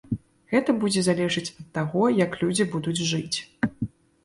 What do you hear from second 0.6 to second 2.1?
будзе залежаць ад таго,